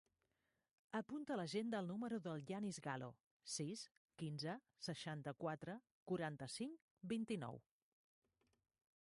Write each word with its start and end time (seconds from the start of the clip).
Apunta 0.99 1.33
a 1.33 1.35
l'agenda 1.39 1.81
el 1.83 1.89
número 1.91 2.19
del 2.27 2.41
Yanis 2.51 2.79
Gallo: 2.87 3.09
sis, 3.57 3.85
quinze, 4.23 4.57
seixanta-quatre, 4.89 5.77
quaranta-cinc, 6.15 6.83
vint-i-nou. 7.15 7.63